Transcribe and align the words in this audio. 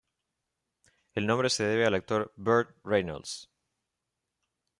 El 1.13 1.27
nombre 1.27 1.51
se 1.51 1.63
debe 1.63 1.85
al 1.85 1.93
actor 1.93 2.33
Burt 2.35 2.75
Reynolds. 2.83 3.47